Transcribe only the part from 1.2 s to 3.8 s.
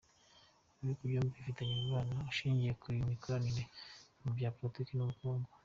bifitanye umubano ushingiye ku mikoranire